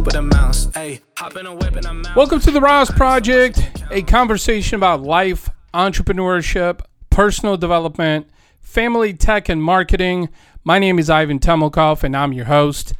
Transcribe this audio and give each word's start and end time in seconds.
stupid 0.00 0.18
amounts. 0.18 0.68
A 0.76 0.98
whip 1.18 1.76
and. 1.76 2.08
Welcome 2.16 2.40
to 2.40 2.50
the 2.50 2.60
RAS 2.60 2.90
Project, 2.90 3.70
a 3.90 4.00
conversation 4.00 4.76
about 4.76 5.02
life, 5.02 5.50
entrepreneurship, 5.74 6.80
personal 7.10 7.58
development, 7.58 8.26
family 8.62 9.12
tech, 9.12 9.50
and 9.50 9.62
marketing. 9.62 10.30
My 10.64 10.78
name 10.78 10.98
is 10.98 11.10
Ivan 11.10 11.38
Temelkov, 11.38 12.02
and 12.02 12.16
I'm 12.16 12.32
your 12.32 12.46
host. 12.46 12.94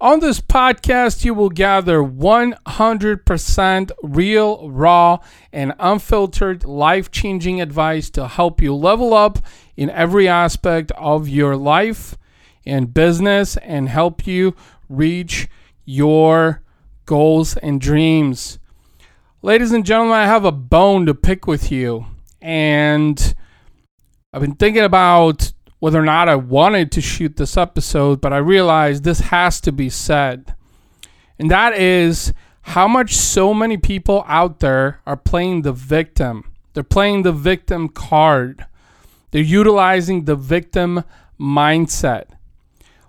On 0.00 0.20
this 0.20 0.40
podcast, 0.40 1.26
you 1.26 1.34
will 1.34 1.50
gather 1.50 1.98
100% 1.98 3.90
real, 4.02 4.70
raw, 4.70 5.18
and 5.52 5.74
unfiltered 5.78 6.64
life 6.64 7.10
changing 7.10 7.60
advice 7.60 8.08
to 8.10 8.26
help 8.26 8.62
you 8.62 8.74
level 8.74 9.12
up 9.12 9.40
in 9.76 9.90
every 9.90 10.26
aspect 10.26 10.90
of 10.92 11.28
your 11.28 11.54
life 11.54 12.16
and 12.64 12.94
business 12.94 13.58
and 13.58 13.90
help 13.90 14.26
you 14.26 14.54
reach 14.88 15.46
your 15.84 16.62
goals 17.06 17.56
and 17.56 17.80
dreams. 17.80 18.58
Ladies 19.42 19.72
and 19.72 19.84
gentlemen, 19.84 20.14
I 20.14 20.26
have 20.26 20.44
a 20.44 20.52
bone 20.52 21.06
to 21.06 21.14
pick 21.14 21.46
with 21.46 21.72
you, 21.72 22.06
and 22.40 23.34
I've 24.32 24.42
been 24.42 24.54
thinking 24.54 24.84
about 24.84 25.52
whether 25.80 25.98
or 25.98 26.04
not 26.04 26.28
I 26.28 26.36
wanted 26.36 26.92
to 26.92 27.00
shoot 27.00 27.36
this 27.36 27.56
episode, 27.56 28.20
but 28.20 28.32
I 28.32 28.38
realized 28.38 29.02
this 29.02 29.20
has 29.20 29.60
to 29.62 29.72
be 29.72 29.88
said. 29.88 30.54
And 31.38 31.50
that 31.50 31.72
is 31.72 32.34
how 32.62 32.86
much 32.86 33.16
so 33.16 33.54
many 33.54 33.78
people 33.78 34.22
out 34.28 34.60
there 34.60 35.00
are 35.06 35.16
playing 35.16 35.62
the 35.62 35.72
victim. 35.72 36.52
They're 36.74 36.82
playing 36.82 37.22
the 37.22 37.32
victim 37.32 37.88
card. 37.88 38.66
They're 39.30 39.42
utilizing 39.42 40.26
the 40.26 40.36
victim 40.36 41.02
mindset. 41.40 42.26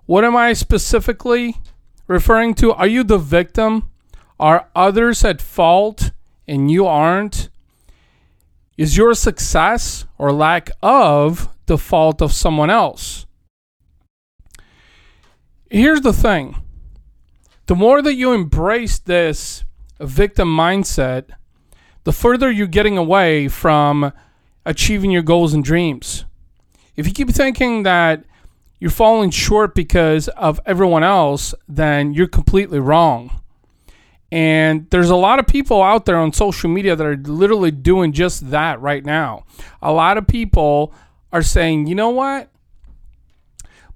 What 0.06 0.24
am 0.24 0.36
I 0.36 0.54
specifically 0.54 1.58
referring 2.12 2.54
to? 2.56 2.74
Are 2.74 2.88
you 2.88 3.04
the 3.04 3.18
victim? 3.18 3.90
Are 4.40 4.68
others 4.76 5.24
at 5.24 5.42
fault 5.42 6.12
and 6.48 6.70
you 6.70 6.86
aren't? 6.86 7.50
Is 8.78 8.98
your 8.98 9.14
success 9.14 10.06
or 10.18 10.32
lack 10.32 10.72
of 10.82 11.50
the 11.68 11.78
fault 11.78 12.22
of 12.22 12.34
someone 12.34 12.70
else? 12.70 13.26
Here's 15.70 16.02
the 16.02 16.14
thing 16.14 16.58
the 17.68 17.76
more 17.76 18.02
that 18.02 18.16
you 18.16 18.34
embrace 18.34 19.00
this 19.00 19.64
victim 20.00 20.50
mindset, 20.50 21.30
the 22.04 22.12
further 22.12 22.52
you're 22.52 22.68
getting 22.68 22.98
away 22.98 23.48
from 23.48 24.12
achieving 24.66 25.12
your 25.12 25.22
goals 25.22 25.54
and 25.54 25.64
dreams. 25.64 26.26
If 26.96 27.08
you 27.08 27.14
keep 27.14 27.30
thinking 27.30 27.84
that 27.84 28.26
you're 28.82 28.90
falling 28.90 29.30
short 29.30 29.76
because 29.76 30.28
of 30.30 30.60
everyone 30.66 31.04
else, 31.04 31.54
then 31.70 32.16
you're 32.16 32.28
completely 32.28 32.80
wrong. 32.80 33.40
And 34.32 34.90
there's 34.90 35.12
a 35.12 35.16
lot 35.16 35.38
of 35.38 35.46
people 35.46 35.84
out 35.84 36.06
there 36.06 36.18
on 36.18 36.34
social 36.34 36.68
media 36.68 36.96
that 36.96 37.06
are 37.06 37.16
literally 37.16 37.70
doing 37.70 38.12
just 38.12 38.50
that 38.50 38.82
right 38.82 39.06
now. 39.06 39.46
A 39.84 39.92
lot 39.92 40.18
of 40.18 40.26
people 40.26 40.96
are 41.32 41.44
saying, 41.44 41.86
you 41.86 41.94
know 41.94 42.10
what? 42.10 42.50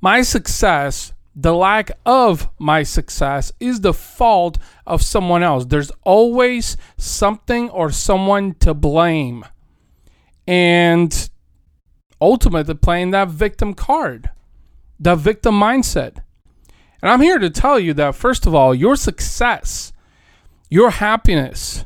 My 0.01 0.21
success, 0.21 1.13
the 1.35 1.55
lack 1.55 1.89
of 2.05 2.47
my 2.59 2.83
success, 2.83 3.51
is 3.59 3.81
the 3.81 3.93
fault 3.93 4.59
of 4.85 5.01
someone 5.01 5.41
else. 5.41 5.65
There's 5.65 5.91
always 6.03 6.77
something 6.95 7.71
or 7.71 7.89
someone 7.89 8.53
to 8.59 8.75
blame. 8.75 9.45
And 10.45 11.27
ultimately, 12.21 12.75
playing 12.75 13.09
that 13.11 13.29
victim 13.29 13.73
card, 13.73 14.29
the 14.99 15.15
victim 15.15 15.59
mindset. 15.59 16.17
And 17.01 17.11
I'm 17.11 17.21
here 17.21 17.37
to 17.39 17.49
tell 17.49 17.79
you 17.79 17.93
that, 17.95 18.15
first 18.15 18.47
of 18.47 18.55
all, 18.55 18.73
your 18.73 18.95
success 18.95 19.93
your 20.69 20.89
happiness 20.89 21.85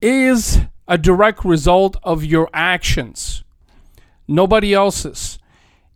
is 0.00 0.58
a 0.88 0.98
direct 0.98 1.44
result 1.44 1.96
of 2.02 2.24
your 2.24 2.48
actions, 2.52 3.44
nobody 4.26 4.72
else's. 4.72 5.38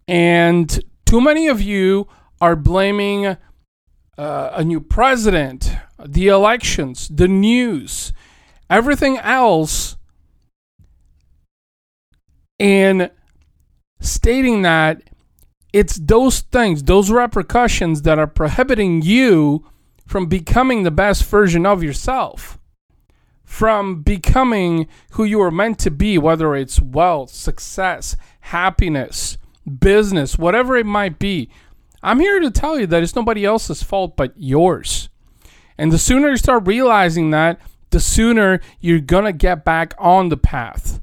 And 0.06 0.82
too 1.06 1.20
many 1.20 1.48
of 1.48 1.62
you 1.62 2.08
are 2.40 2.56
blaming 2.56 3.26
uh, 3.26 3.36
a 4.16 4.64
new 4.64 4.80
president, 4.80 5.72
the 6.04 6.28
elections, 6.28 7.08
the 7.08 7.28
news, 7.28 8.12
everything 8.68 9.18
else, 9.18 9.96
and 12.58 13.10
stating 14.00 14.62
that 14.62 15.02
it's 15.72 15.96
those 15.96 16.40
things, 16.40 16.84
those 16.84 17.10
repercussions 17.10 18.02
that 18.02 18.18
are 18.18 18.26
prohibiting 18.26 19.02
you 19.02 19.66
from 20.06 20.26
becoming 20.26 20.82
the 20.82 20.90
best 20.90 21.24
version 21.24 21.64
of 21.64 21.82
yourself, 21.82 22.58
from 23.44 24.02
becoming 24.02 24.88
who 25.12 25.24
you 25.24 25.40
are 25.40 25.50
meant 25.50 25.78
to 25.80 25.90
be, 25.90 26.18
whether 26.18 26.56
it's 26.56 26.80
wealth, 26.80 27.30
success, 27.30 28.16
happiness, 28.40 29.38
business, 29.78 30.36
whatever 30.36 30.76
it 30.76 30.86
might 30.86 31.18
be. 31.18 31.48
I'm 32.02 32.18
here 32.18 32.40
to 32.40 32.50
tell 32.50 32.78
you 32.80 32.86
that 32.88 33.02
it's 33.02 33.14
nobody 33.14 33.44
else's 33.44 33.82
fault 33.82 34.16
but 34.16 34.32
yours. 34.36 35.08
And 35.78 35.92
the 35.92 35.98
sooner 35.98 36.30
you 36.30 36.36
start 36.36 36.66
realizing 36.66 37.30
that, 37.30 37.60
the 37.90 38.00
sooner 38.00 38.60
you're 38.80 39.00
going 39.00 39.24
to 39.24 39.32
get 39.32 39.64
back 39.64 39.94
on 39.98 40.28
the 40.28 40.36
path. 40.36 41.00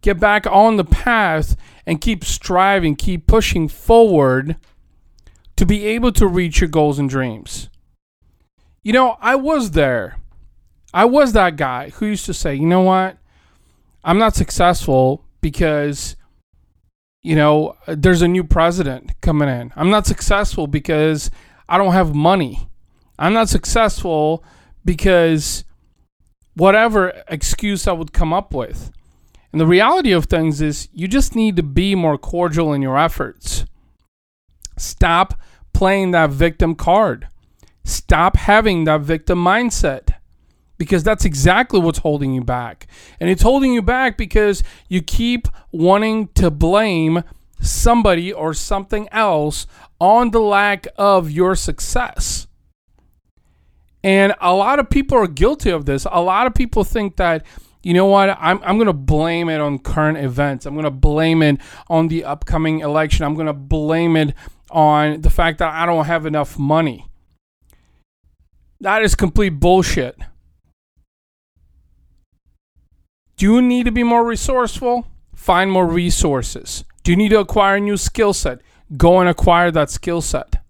Get 0.00 0.18
back 0.18 0.46
on 0.46 0.76
the 0.76 0.84
path 0.84 1.56
and 1.86 2.00
keep 2.00 2.24
striving, 2.24 2.96
keep 2.96 3.26
pushing 3.26 3.68
forward 3.68 4.56
to 5.56 5.66
be 5.66 5.86
able 5.86 6.12
to 6.12 6.26
reach 6.26 6.60
your 6.60 6.68
goals 6.68 6.98
and 6.98 7.08
dreams. 7.08 7.68
You 8.82 8.92
know, 8.92 9.16
I 9.20 9.36
was 9.36 9.72
there. 9.72 10.18
I 10.94 11.04
was 11.04 11.32
that 11.32 11.56
guy 11.56 11.90
who 11.90 12.06
used 12.06 12.26
to 12.26 12.34
say, 12.34 12.54
you 12.54 12.66
know 12.66 12.82
what? 12.82 13.16
I'm 14.04 14.18
not 14.18 14.34
successful 14.34 15.24
because, 15.40 16.16
you 17.22 17.36
know, 17.36 17.76
there's 17.86 18.22
a 18.22 18.28
new 18.28 18.44
president 18.44 19.12
coming 19.20 19.48
in. 19.48 19.72
I'm 19.76 19.90
not 19.90 20.06
successful 20.06 20.66
because 20.66 21.30
I 21.68 21.78
don't 21.78 21.92
have 21.92 22.14
money. 22.14 22.68
I'm 23.18 23.32
not 23.32 23.48
successful 23.48 24.44
because 24.84 25.64
whatever 26.54 27.22
excuse 27.28 27.86
I 27.86 27.92
would 27.92 28.12
come 28.12 28.32
up 28.32 28.52
with. 28.52 28.90
And 29.52 29.60
the 29.60 29.66
reality 29.66 30.12
of 30.12 30.24
things 30.24 30.60
is 30.60 30.88
you 30.92 31.06
just 31.06 31.36
need 31.36 31.56
to 31.56 31.62
be 31.62 31.94
more 31.94 32.16
cordial 32.16 32.72
in 32.72 32.82
your 32.82 32.98
efforts. 32.98 33.66
Stop 34.78 35.38
playing 35.72 36.12
that 36.12 36.30
victim 36.30 36.74
card. 36.74 37.28
Stop 37.84 38.36
having 38.36 38.84
that 38.84 39.02
victim 39.02 39.42
mindset 39.42 40.14
because 40.78 41.04
that's 41.04 41.24
exactly 41.24 41.78
what's 41.78 41.98
holding 41.98 42.32
you 42.32 42.42
back. 42.42 42.86
And 43.20 43.28
it's 43.28 43.42
holding 43.42 43.72
you 43.72 43.82
back 43.82 44.16
because 44.16 44.62
you 44.88 45.02
keep 45.02 45.46
wanting 45.70 46.28
to 46.34 46.50
blame 46.50 47.22
somebody 47.60 48.32
or 48.32 48.54
something 48.54 49.08
else 49.12 49.66
on 50.00 50.30
the 50.30 50.40
lack 50.40 50.86
of 50.96 51.30
your 51.30 51.54
success. 51.54 52.46
And 54.02 54.34
a 54.40 54.52
lot 54.52 54.80
of 54.80 54.90
people 54.90 55.16
are 55.18 55.28
guilty 55.28 55.70
of 55.70 55.84
this. 55.84 56.06
A 56.10 56.20
lot 56.20 56.46
of 56.46 56.54
people 56.54 56.82
think 56.82 57.16
that, 57.16 57.46
you 57.82 57.94
know 57.94 58.06
what, 58.06 58.30
I'm, 58.40 58.60
I'm 58.62 58.76
going 58.76 58.86
to 58.86 58.92
blame 58.92 59.48
it 59.48 59.60
on 59.60 59.78
current 59.78 60.18
events. 60.18 60.66
I'm 60.66 60.74
going 60.74 60.84
to 60.84 60.90
blame 60.90 61.42
it 61.42 61.60
on 61.88 62.08
the 62.08 62.24
upcoming 62.24 62.80
election. 62.80 63.24
I'm 63.24 63.34
going 63.34 63.46
to 63.46 63.52
blame 63.52 64.16
it 64.16 64.34
on 64.70 65.20
the 65.20 65.30
fact 65.30 65.58
that 65.58 65.72
I 65.74 65.84
don't 65.86 66.04
have 66.04 66.24
enough 66.24 66.58
money. 66.58 67.06
That 68.80 69.02
is 69.02 69.14
complete 69.14 69.50
bullshit. 69.50 70.16
Do 73.36 73.52
you 73.52 73.62
need 73.62 73.84
to 73.86 73.92
be 73.92 74.04
more 74.04 74.24
resourceful? 74.24 75.06
Find 75.34 75.70
more 75.70 75.86
resources. 75.86 76.84
Do 77.02 77.10
you 77.10 77.16
need 77.16 77.30
to 77.30 77.40
acquire 77.40 77.76
a 77.76 77.80
new 77.80 77.96
skill 77.96 78.32
set? 78.32 78.60
Go 78.96 79.18
and 79.18 79.28
acquire 79.28 79.70
that 79.72 79.90
skill 79.90 80.20
set. 80.20 80.61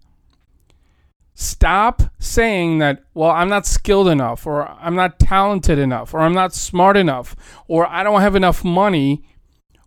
Stop 1.35 2.03
saying 2.19 2.77
that, 2.77 3.03
well, 3.13 3.31
I'm 3.31 3.49
not 3.49 3.65
skilled 3.65 4.07
enough, 4.07 4.45
or 4.45 4.67
I'm 4.69 4.95
not 4.95 5.19
talented 5.19 5.79
enough, 5.79 6.13
or 6.13 6.19
I'm 6.19 6.33
not 6.33 6.53
smart 6.53 6.95
enough, 6.95 7.35
or 7.67 7.87
I 7.87 8.03
don't 8.03 8.21
have 8.21 8.35
enough 8.35 8.63
money, 8.63 9.23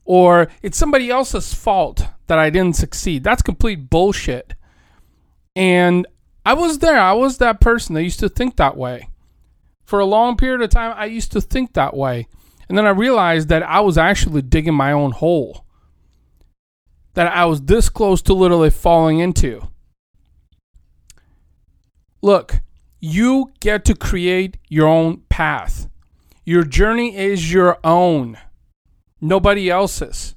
or 0.04 0.48
it's 0.62 0.76
somebody 0.76 1.08
else's 1.08 1.54
fault 1.54 2.08
that 2.26 2.38
I 2.38 2.50
didn't 2.50 2.76
succeed. 2.76 3.22
That's 3.22 3.42
complete 3.42 3.88
bullshit. 3.90 4.54
And 5.54 6.06
I 6.44 6.54
was 6.54 6.80
there. 6.80 6.98
I 6.98 7.12
was 7.12 7.38
that 7.38 7.60
person 7.60 7.94
that 7.94 8.02
used 8.02 8.20
to 8.20 8.28
think 8.28 8.56
that 8.56 8.76
way. 8.76 9.08
For 9.84 10.00
a 10.00 10.04
long 10.04 10.36
period 10.36 10.62
of 10.62 10.70
time, 10.70 10.94
I 10.96 11.06
used 11.06 11.30
to 11.32 11.40
think 11.40 11.74
that 11.74 11.96
way. 11.96 12.26
And 12.68 12.76
then 12.76 12.86
I 12.86 12.90
realized 12.90 13.48
that 13.48 13.62
I 13.62 13.80
was 13.80 13.96
actually 13.96 14.42
digging 14.42 14.74
my 14.74 14.90
own 14.90 15.12
hole. 15.12 15.64
That 17.14 17.28
I 17.28 17.44
was 17.44 17.62
this 17.62 17.88
close 17.88 18.20
to 18.22 18.34
literally 18.34 18.70
falling 18.70 19.20
into. 19.20 19.68
Look, 22.26 22.58
you 22.98 23.52
get 23.60 23.84
to 23.84 23.94
create 23.94 24.56
your 24.68 24.88
own 24.88 25.18
path. 25.28 25.88
Your 26.44 26.64
journey 26.64 27.16
is 27.16 27.52
your 27.52 27.78
own, 27.84 28.36
nobody 29.20 29.70
else's. 29.70 30.34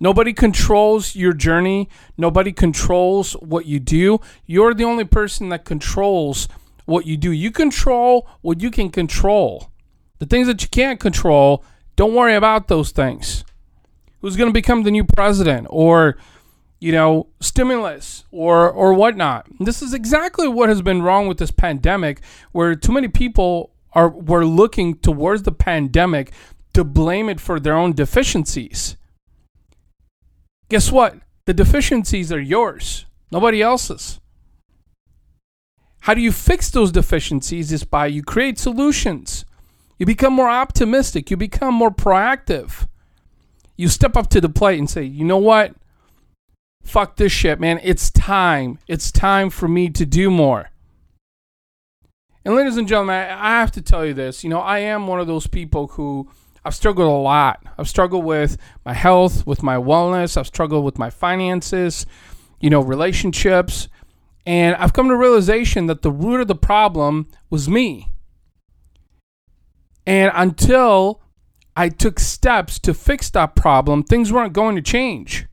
Nobody 0.00 0.32
controls 0.32 1.14
your 1.14 1.34
journey. 1.34 1.88
Nobody 2.16 2.50
controls 2.50 3.34
what 3.34 3.66
you 3.66 3.78
do. 3.78 4.20
You're 4.44 4.74
the 4.74 4.82
only 4.82 5.04
person 5.04 5.50
that 5.50 5.64
controls 5.64 6.48
what 6.84 7.06
you 7.06 7.16
do. 7.16 7.30
You 7.30 7.52
control 7.52 8.28
what 8.40 8.60
you 8.60 8.68
can 8.68 8.90
control. 8.90 9.70
The 10.18 10.26
things 10.26 10.48
that 10.48 10.62
you 10.62 10.68
can't 10.68 10.98
control, 10.98 11.64
don't 11.94 12.12
worry 12.12 12.34
about 12.34 12.66
those 12.66 12.90
things. 12.90 13.44
Who's 14.20 14.34
going 14.34 14.48
to 14.48 14.52
become 14.52 14.82
the 14.82 14.90
new 14.90 15.04
president 15.04 15.68
or 15.70 16.16
you 16.80 16.92
know, 16.92 17.26
stimulus 17.40 18.24
or 18.30 18.70
or 18.70 18.94
whatnot. 18.94 19.46
This 19.58 19.82
is 19.82 19.92
exactly 19.92 20.48
what 20.48 20.68
has 20.68 20.82
been 20.82 21.02
wrong 21.02 21.26
with 21.26 21.38
this 21.38 21.50
pandemic, 21.50 22.20
where 22.52 22.74
too 22.74 22.92
many 22.92 23.08
people 23.08 23.72
are 23.92 24.08
were 24.08 24.44
looking 24.44 24.96
towards 24.96 25.42
the 25.42 25.52
pandemic 25.52 26.32
to 26.74 26.84
blame 26.84 27.28
it 27.28 27.40
for 27.40 27.58
their 27.58 27.76
own 27.76 27.92
deficiencies. 27.92 28.96
Guess 30.68 30.92
what? 30.92 31.16
The 31.46 31.54
deficiencies 31.54 32.30
are 32.30 32.40
yours, 32.40 33.06
nobody 33.32 33.62
else's. 33.62 34.20
How 36.02 36.14
do 36.14 36.20
you 36.20 36.30
fix 36.30 36.70
those 36.70 36.92
deficiencies? 36.92 37.72
Is 37.72 37.84
by 37.84 38.06
you 38.06 38.22
create 38.22 38.58
solutions. 38.58 39.44
You 39.98 40.06
become 40.06 40.32
more 40.32 40.48
optimistic. 40.48 41.30
You 41.30 41.36
become 41.36 41.74
more 41.74 41.90
proactive. 41.90 42.86
You 43.76 43.88
step 43.88 44.16
up 44.16 44.28
to 44.30 44.40
the 44.40 44.48
plate 44.48 44.78
and 44.78 44.88
say, 44.88 45.02
you 45.02 45.24
know 45.24 45.38
what? 45.38 45.74
Fuck 46.88 47.16
this 47.16 47.32
shit, 47.32 47.60
man. 47.60 47.78
It's 47.82 48.10
time. 48.10 48.78
It's 48.88 49.12
time 49.12 49.50
for 49.50 49.68
me 49.68 49.90
to 49.90 50.06
do 50.06 50.30
more. 50.30 50.70
And 52.46 52.56
ladies 52.56 52.78
and 52.78 52.88
gentlemen, 52.88 53.28
I 53.30 53.60
have 53.60 53.70
to 53.72 53.82
tell 53.82 54.06
you 54.06 54.14
this. 54.14 54.42
You 54.42 54.48
know, 54.48 54.60
I 54.60 54.78
am 54.78 55.06
one 55.06 55.20
of 55.20 55.26
those 55.26 55.46
people 55.46 55.88
who 55.88 56.30
I've 56.64 56.74
struggled 56.74 57.06
a 57.06 57.10
lot. 57.10 57.62
I've 57.76 57.90
struggled 57.90 58.24
with 58.24 58.56
my 58.86 58.94
health, 58.94 59.46
with 59.46 59.62
my 59.62 59.76
wellness. 59.76 60.38
I've 60.38 60.46
struggled 60.46 60.82
with 60.82 60.98
my 60.98 61.10
finances, 61.10 62.06
you 62.58 62.70
know, 62.70 62.80
relationships. 62.80 63.88
And 64.46 64.74
I've 64.76 64.94
come 64.94 65.08
to 65.08 65.16
realization 65.16 65.88
that 65.88 66.00
the 66.00 66.10
root 66.10 66.40
of 66.40 66.48
the 66.48 66.54
problem 66.54 67.28
was 67.50 67.68
me. 67.68 68.08
And 70.06 70.32
until 70.34 71.20
I 71.76 71.90
took 71.90 72.18
steps 72.18 72.78
to 72.78 72.94
fix 72.94 73.28
that 73.30 73.54
problem, 73.54 74.04
things 74.04 74.32
weren't 74.32 74.54
going 74.54 74.74
to 74.76 74.80
change. 74.82 75.44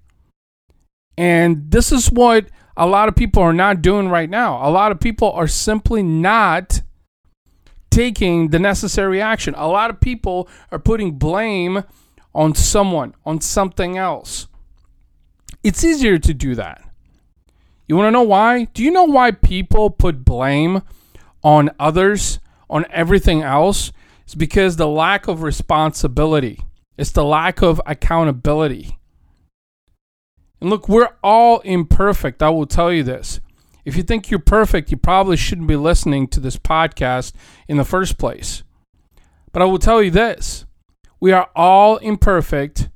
And 1.17 1.71
this 1.71 1.91
is 1.91 2.11
what 2.11 2.47
a 2.77 2.85
lot 2.85 3.07
of 3.07 3.15
people 3.15 3.41
are 3.41 3.53
not 3.53 3.81
doing 3.81 4.09
right 4.09 4.29
now. 4.29 4.67
A 4.67 4.69
lot 4.69 4.91
of 4.91 4.99
people 4.99 5.31
are 5.31 5.47
simply 5.47 6.03
not 6.03 6.81
taking 7.89 8.49
the 8.49 8.59
necessary 8.59 9.21
action. 9.21 9.53
A 9.55 9.67
lot 9.67 9.89
of 9.89 10.01
people 10.01 10.49
are 10.71 10.79
putting 10.79 11.13
blame 11.13 11.83
on 12.33 12.53
someone, 12.53 13.15
on 13.25 13.39
something 13.39 13.97
else. 13.97 14.47
It's 15.63 15.83
easier 15.83 16.19
to 16.19 16.33
do 16.33 16.55
that. 16.55 16.83
You 17.87 17.95
want 17.95 18.07
to 18.07 18.11
know 18.11 18.23
why? 18.23 18.65
Do 18.65 18.83
you 18.83 18.91
know 18.91 19.05
why 19.05 19.31
people 19.31 19.89
put 19.89 20.25
blame 20.25 20.81
on 21.43 21.69
others, 21.79 22.39
on 22.69 22.85
everything 22.91 23.41
else? 23.41 23.91
It's 24.23 24.35
because 24.35 24.75
the 24.75 24.87
lack 24.87 25.27
of 25.27 25.43
responsibility. 25.43 26.59
It's 26.97 27.11
the 27.11 27.23
lack 27.23 27.61
of 27.61 27.79
accountability. 27.85 28.97
Look, 30.65 30.89
we're 30.89 31.11
all 31.23 31.59
imperfect. 31.59 32.41
I 32.41 32.49
will 32.49 32.65
tell 32.65 32.91
you 32.91 33.03
this. 33.03 33.39
If 33.85 33.95
you 33.95 34.01
think 34.01 34.31
you're 34.31 34.39
perfect, 34.39 34.89
you 34.89 34.97
probably 34.97 35.37
shouldn't 35.37 35.67
be 35.67 35.75
listening 35.75 36.27
to 36.29 36.39
this 36.39 36.57
podcast 36.57 37.33
in 37.67 37.77
the 37.77 37.85
first 37.85 38.17
place. 38.17 38.63
But 39.51 39.61
I 39.61 39.65
will 39.65 39.77
tell 39.77 40.01
you 40.01 40.09
this 40.09 40.65
we 41.19 41.31
are 41.31 41.49
all 41.55 41.97
imperfect 41.97 42.89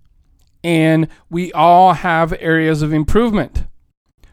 and 0.64 1.08
we 1.30 1.52
all 1.54 1.94
have 1.94 2.34
areas 2.40 2.82
of 2.82 2.92
improvement. 2.92 3.66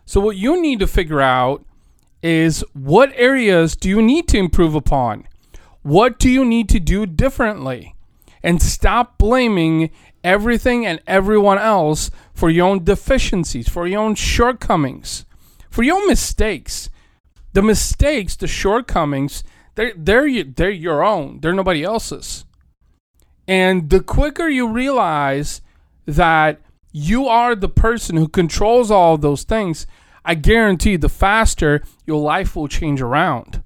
So, 0.07 0.19
what 0.19 0.37
you 0.37 0.61
need 0.61 0.79
to 0.81 0.87
figure 0.87 1.21
out 1.21 1.63
is 2.23 2.65
what 2.73 3.13
areas 3.17 3.77
do 3.77 3.91
you 3.91 4.01
need 4.01 4.29
to 4.29 4.39
improve 4.39 4.75
upon? 4.75 5.29
What 5.83 6.19
do 6.19 6.31
you 6.31 6.43
need 6.43 6.71
to 6.71 6.81
do 6.81 7.05
differently? 7.05 7.95
And 8.43 8.63
stop 8.63 9.19
blaming 9.19 9.91
everything 10.27 10.85
and 10.85 11.01
everyone 11.07 11.59
else 11.59 12.11
for 12.35 12.51
your 12.51 12.67
own 12.67 12.85
deficiencies, 12.85 13.69
for 13.69 13.87
your 13.87 14.01
own 14.01 14.15
shortcomings 14.15 15.27
for 15.77 15.83
your 15.83 16.07
mistakes. 16.09 16.89
The 17.53 17.61
mistakes, 17.61 18.35
the 18.35 18.47
shortcomings, 18.47 19.45
they're, 19.75 19.93
they're, 19.95 20.43
they're 20.43 20.71
your 20.71 21.05
own, 21.05 21.41
they're 21.41 21.53
nobody 21.53 21.85
else's. 21.85 22.47
And 23.47 23.91
the 23.91 24.01
quicker 24.01 24.49
you 24.49 24.69
realize 24.69 25.61
that 26.07 26.63
you 26.93 27.29
are 27.29 27.55
the 27.55 27.69
person 27.69 28.17
who 28.17 28.27
controls 28.27 28.91
all 28.91 29.17
of 29.17 29.21
those 29.21 29.45
things, 29.45 29.87
I 30.25 30.35
guarantee 30.35 30.97
the 30.97 31.11
faster 31.11 31.83
your 32.07 32.23
life 32.23 32.57
will 32.57 32.69
change 32.69 33.03
around. 33.03 33.63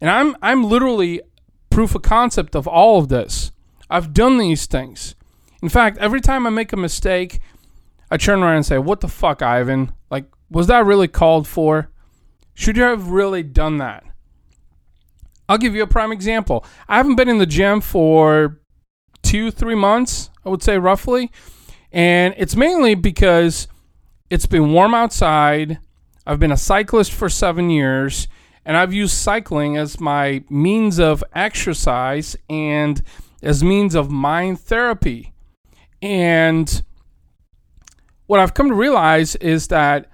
And 0.00 0.08
I'm 0.08 0.36
I'm 0.40 0.62
literally 0.62 1.22
proof 1.70 1.96
of 1.96 2.02
concept 2.02 2.54
of 2.54 2.68
all 2.68 3.00
of 3.00 3.08
this. 3.08 3.50
I've 3.90 4.14
done 4.14 4.38
these 4.38 4.66
things. 4.66 5.16
In 5.62 5.68
fact, 5.68 5.98
every 5.98 6.20
time 6.20 6.46
I 6.46 6.50
make 6.50 6.72
a 6.72 6.76
mistake, 6.76 7.40
I 8.10 8.16
turn 8.16 8.42
around 8.42 8.56
and 8.56 8.66
say, 8.66 8.78
"What 8.78 9.00
the 9.00 9.08
fuck, 9.08 9.42
Ivan? 9.42 9.92
Like 10.10 10.26
was 10.50 10.66
that 10.66 10.84
really 10.84 11.08
called 11.08 11.46
for? 11.46 11.90
Should 12.54 12.76
you 12.76 12.82
have 12.82 13.08
really 13.08 13.42
done 13.42 13.78
that? 13.78 14.04
I'll 15.48 15.58
give 15.58 15.74
you 15.74 15.82
a 15.82 15.86
prime 15.86 16.12
example. 16.12 16.64
I 16.88 16.96
haven't 16.96 17.16
been 17.16 17.28
in 17.28 17.38
the 17.38 17.46
gym 17.46 17.80
for 17.80 18.60
two, 19.22 19.50
three 19.50 19.74
months, 19.74 20.30
I 20.44 20.48
would 20.48 20.62
say 20.62 20.78
roughly. 20.78 21.30
And 21.92 22.34
it's 22.36 22.54
mainly 22.54 22.94
because 22.94 23.66
it's 24.28 24.46
been 24.46 24.72
warm 24.72 24.94
outside. 24.94 25.78
I've 26.26 26.38
been 26.38 26.52
a 26.52 26.56
cyclist 26.56 27.12
for 27.12 27.28
seven 27.28 27.70
years, 27.70 28.28
and 28.64 28.76
I've 28.76 28.92
used 28.92 29.14
cycling 29.14 29.76
as 29.76 29.98
my 29.98 30.44
means 30.48 31.00
of 31.00 31.24
exercise 31.34 32.36
and 32.48 33.02
as 33.42 33.64
means 33.64 33.94
of 33.94 34.10
mind 34.10 34.60
therapy. 34.60 35.32
And 36.02 36.82
what 38.26 38.40
I've 38.40 38.54
come 38.54 38.68
to 38.68 38.74
realize 38.74 39.36
is 39.36 39.68
that 39.68 40.06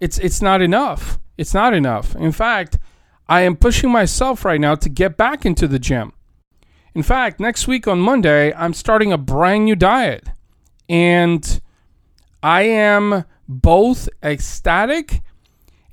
it's 0.00 0.18
it's 0.18 0.42
not 0.42 0.62
enough. 0.62 1.18
It's 1.38 1.54
not 1.54 1.74
enough. 1.74 2.14
In 2.16 2.32
fact, 2.32 2.78
I 3.28 3.42
am 3.42 3.56
pushing 3.56 3.90
myself 3.90 4.44
right 4.44 4.60
now 4.60 4.74
to 4.74 4.88
get 4.88 5.16
back 5.16 5.46
into 5.46 5.68
the 5.68 5.78
gym. 5.78 6.12
In 6.94 7.02
fact, 7.02 7.38
next 7.38 7.68
week 7.68 7.86
on 7.86 8.00
Monday, 8.00 8.52
I'm 8.54 8.74
starting 8.74 9.12
a 9.12 9.18
brand 9.18 9.64
new 9.64 9.76
diet. 9.76 10.28
And 10.88 11.60
I 12.42 12.62
am 12.62 13.24
both 13.48 14.08
ecstatic 14.22 15.22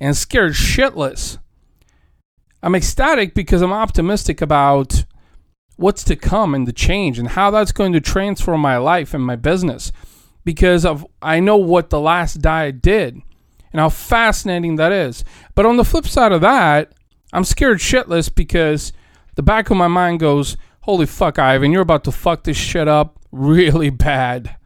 and 0.00 0.16
scared 0.16 0.52
shitless. 0.52 1.38
I'm 2.62 2.74
ecstatic 2.74 3.34
because 3.34 3.62
I'm 3.62 3.72
optimistic 3.72 4.40
about 4.40 5.04
what's 5.78 6.02
to 6.02 6.16
come 6.16 6.54
and 6.54 6.66
the 6.66 6.72
change 6.72 7.18
and 7.18 7.28
how 7.28 7.50
that's 7.50 7.72
going 7.72 7.92
to 7.92 8.00
transform 8.00 8.60
my 8.60 8.76
life 8.76 9.14
and 9.14 9.24
my 9.24 9.36
business 9.36 9.92
because 10.44 10.84
of 10.84 11.06
I 11.22 11.38
know 11.40 11.56
what 11.56 11.90
the 11.90 12.00
last 12.00 12.42
diet 12.42 12.82
did 12.82 13.22
and 13.72 13.80
how 13.80 13.88
fascinating 13.88 14.76
that 14.76 14.92
is. 14.92 15.24
But 15.54 15.66
on 15.66 15.76
the 15.76 15.84
flip 15.84 16.06
side 16.06 16.32
of 16.32 16.40
that, 16.40 16.92
I'm 17.32 17.44
scared 17.44 17.78
shitless 17.78 18.34
because 18.34 18.92
the 19.36 19.42
back 19.42 19.70
of 19.70 19.76
my 19.76 19.86
mind 19.86 20.20
goes, 20.20 20.56
Holy 20.80 21.06
fuck, 21.06 21.38
Ivan, 21.38 21.70
you're 21.70 21.82
about 21.82 22.04
to 22.04 22.12
fuck 22.12 22.42
this 22.42 22.56
shit 22.56 22.88
up 22.88 23.18
really 23.30 23.90
bad. 24.08 24.56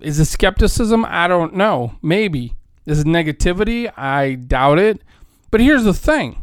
Is 0.00 0.20
it 0.20 0.26
skepticism? 0.26 1.06
I 1.08 1.26
don't 1.26 1.54
know. 1.54 1.94
Maybe. 2.02 2.54
Is 2.84 3.00
it 3.00 3.06
negativity? 3.06 3.90
I 3.96 4.34
doubt 4.34 4.78
it. 4.78 5.02
But 5.50 5.60
here's 5.60 5.84
the 5.84 5.94
thing 5.94 6.42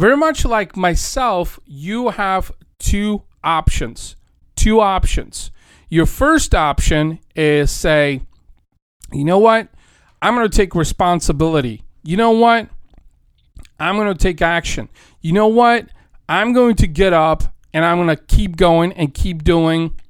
very 0.00 0.16
much 0.16 0.46
like 0.46 0.78
myself, 0.78 1.60
you 1.66 2.08
have 2.08 2.50
two 2.78 3.22
options. 3.44 4.16
Two 4.56 4.80
options. 4.80 5.50
Your 5.90 6.06
first 6.06 6.54
option 6.54 7.18
is 7.36 7.70
say, 7.70 8.22
you 9.12 9.24
know 9.24 9.36
what? 9.36 9.68
I'm 10.22 10.34
going 10.34 10.48
to 10.48 10.56
take 10.56 10.74
responsibility. 10.74 11.82
You 12.02 12.16
know 12.16 12.30
what? 12.30 12.70
I'm 13.78 13.96
going 13.96 14.10
to 14.10 14.18
take 14.18 14.40
action. 14.40 14.88
You 15.20 15.32
know 15.32 15.48
what? 15.48 15.90
I'm 16.30 16.54
going 16.54 16.76
to 16.76 16.86
get 16.86 17.12
up 17.12 17.42
and 17.74 17.84
I'm 17.84 17.98
going 17.98 18.16
to 18.16 18.24
keep 18.24 18.56
going 18.56 18.94
and 18.94 19.12
keep 19.12 19.44
doing 19.44 20.00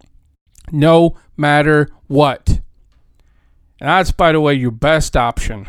no 0.71 1.17
matter 1.37 1.89
what. 2.07 2.49
And 3.81 3.89
that's, 3.89 4.13
by 4.13 4.31
the 4.31 4.41
way, 4.41 4.55
your 4.55 4.71
best 4.71 5.17
option. 5.17 5.69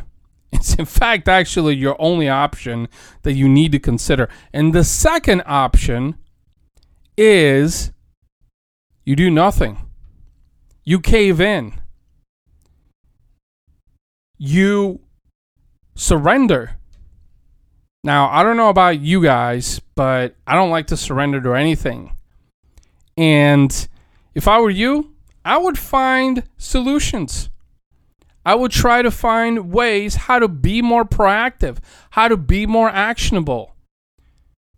It's, 0.62 0.76
in 0.76 0.86
fact, 0.86 1.28
actually 1.28 1.76
your 1.76 1.96
only 2.00 2.30
option 2.30 2.88
that 3.24 3.34
you 3.34 3.50
need 3.50 3.74
to 3.74 3.80
consider. 3.80 4.30
And 4.54 4.74
the 4.74 4.84
second 4.84 5.44
option 5.46 6.16
is 7.18 7.92
you 9.04 9.16
do 9.16 9.30
nothing, 9.30 9.90
you 10.86 11.00
cave 11.00 11.42
in 11.42 11.82
you 14.44 15.00
surrender. 15.94 16.72
Now, 18.04 18.28
I 18.30 18.42
don't 18.42 18.58
know 18.58 18.70
about 18.70 19.00
you 19.00 19.22
guys, 19.22 19.80
but 19.94 20.36
I 20.48 20.56
don't 20.56 20.72
like 20.72 20.88
to 20.88 20.98
surrender 20.98 21.40
to 21.42 21.54
anything. 21.54 22.18
And 23.16 23.88
if 24.34 24.48
I 24.48 24.60
were 24.60 24.72
you, 24.72 25.14
I 25.46 25.60
would 25.60 25.78
find 25.78 26.42
solutions. 26.58 27.51
I 28.46 28.56
will 28.56 28.70
try 28.70 29.02
to 29.02 29.12
find 29.12 29.72
ways 29.72 30.16
how 30.16 30.40
to 30.40 30.48
be 30.48 30.82
more 30.82 31.06
proactive, 31.06 31.78
how 32.12 32.28
to 32.28 32.38
be 32.38 32.66
more 32.66 32.90
actionable. 32.90 33.76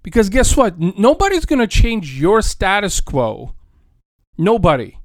Because 0.01 0.29
guess 0.29 0.57
what? 0.57 0.77
Nobody's 0.79 1.45
going 1.45 1.59
to 1.59 1.67
change 1.67 2.19
your 2.19 2.41
status 2.41 2.99
quo. 2.99 3.53
Nobody. 4.37 4.97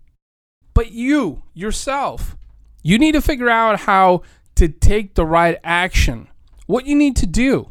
But 0.75 0.91
you, 0.91 1.43
yourself. 1.55 2.37
You 2.83 2.99
need 2.99 3.13
to 3.13 3.23
figure 3.23 3.49
out 3.49 3.81
how 3.81 4.23
to 4.57 4.69
take 4.69 5.15
the 5.15 5.25
right 5.25 5.59
action. 5.63 6.29
What 6.67 6.87
you 6.87 6.97
need 6.97 7.15
to 7.17 7.27
do. 7.27 7.71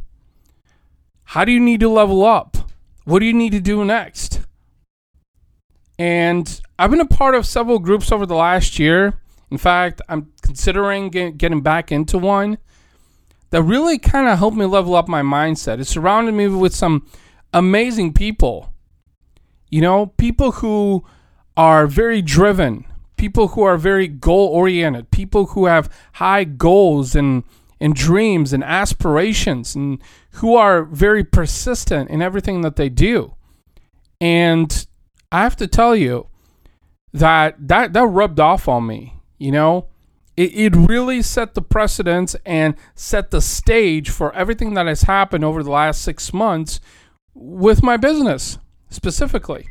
How 1.23 1.43
do 1.43 1.51
you 1.51 1.59
need 1.59 1.81
to 1.81 1.89
level 1.89 2.23
up? 2.23 2.57
What 3.03 3.19
do 3.19 3.25
you 3.25 3.33
need 3.33 3.51
to 3.51 3.59
do 3.59 3.83
next? 3.83 4.41
And 5.99 6.61
I've 6.79 6.91
been 6.91 7.01
a 7.01 7.05
part 7.05 7.35
of 7.35 7.45
several 7.45 7.79
groups 7.79 8.11
over 8.11 8.25
the 8.25 8.35
last 8.35 8.79
year. 8.79 9.19
In 9.49 9.57
fact, 9.57 10.01
I'm 10.09 10.31
considering 10.41 11.09
get, 11.09 11.37
getting 11.37 11.61
back 11.61 11.91
into 11.91 12.17
one 12.17 12.57
that 13.49 13.63
really 13.63 13.97
kind 13.97 14.27
of 14.27 14.37
helped 14.37 14.57
me 14.57 14.65
level 14.65 14.95
up 14.95 15.07
my 15.07 15.21
mindset. 15.21 15.79
It 15.79 15.85
surrounded 15.85 16.33
me 16.33 16.47
with 16.47 16.75
some 16.75 17.07
amazing 17.53 18.13
people. 18.13 18.73
You 19.69 19.81
know, 19.81 20.07
people 20.07 20.53
who 20.53 21.05
are 21.55 21.87
very 21.87 22.21
driven, 22.21 22.85
people 23.15 23.49
who 23.49 23.63
are 23.63 23.77
very 23.77 24.07
goal 24.07 24.47
oriented, 24.47 25.11
people 25.11 25.47
who 25.47 25.65
have 25.65 25.91
high 26.13 26.43
goals 26.43 27.15
and 27.15 27.43
and 27.79 27.93
dreams 27.93 28.53
and 28.53 28.63
aspirations 28.63 29.75
and 29.75 30.01
who 30.31 30.55
are 30.55 30.83
very 30.83 31.23
persistent 31.23 32.09
in 32.09 32.21
everything 32.21 32.61
that 32.61 32.75
they 32.75 32.89
do. 32.89 33.35
And 34.19 34.87
I 35.31 35.43
have 35.43 35.55
to 35.57 35.67
tell 35.67 35.95
you 35.95 36.27
that 37.13 37.55
that 37.67 37.93
that 37.93 38.05
rubbed 38.05 38.39
off 38.39 38.67
on 38.67 38.87
me, 38.87 39.16
you 39.37 39.51
know? 39.51 39.87
It, 40.35 40.53
it 40.53 40.75
really 40.75 41.21
set 41.21 41.55
the 41.55 41.61
precedence 41.61 42.35
and 42.45 42.75
set 42.93 43.31
the 43.31 43.41
stage 43.41 44.09
for 44.09 44.33
everything 44.33 44.75
that 44.75 44.85
has 44.85 45.03
happened 45.03 45.43
over 45.43 45.63
the 45.63 45.71
last 45.71 46.01
six 46.01 46.31
months 46.31 46.79
with 47.33 47.81
my 47.81 47.97
business 47.97 48.59
specifically. 48.89 49.67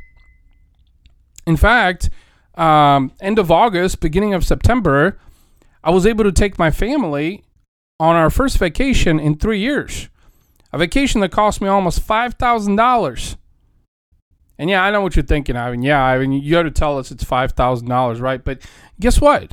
In 1.46 1.56
fact, 1.56 2.10
um, 2.56 3.12
end 3.20 3.38
of 3.38 3.50
August, 3.50 4.00
beginning 4.00 4.34
of 4.34 4.44
September, 4.44 5.18
I 5.84 5.90
was 5.90 6.06
able 6.06 6.24
to 6.24 6.32
take 6.32 6.58
my 6.58 6.70
family 6.72 7.44
on 8.00 8.16
our 8.16 8.30
first 8.30 8.58
vacation 8.58 9.20
in 9.20 9.36
three 9.36 9.60
years. 9.60 10.08
A 10.72 10.78
vacation 10.78 11.20
that 11.20 11.30
cost 11.30 11.60
me 11.60 11.68
almost 11.68 12.00
five 12.00 12.34
thousand 12.34 12.76
dollars. 12.76 13.36
And 14.58 14.70
yeah, 14.70 14.82
I 14.82 14.90
know 14.90 15.02
what 15.02 15.16
you're 15.16 15.24
thinking, 15.24 15.56
Ivan. 15.56 15.82
Yeah, 15.82 16.02
I 16.02 16.18
mean, 16.18 16.32
you 16.32 16.52
got 16.52 16.62
to 16.62 16.70
tell 16.70 16.98
us 16.98 17.10
it's 17.10 17.24
five 17.24 17.52
thousand 17.52 17.88
dollars, 17.88 18.20
right? 18.20 18.42
But 18.42 18.60
guess 18.98 19.20
what? 19.20 19.52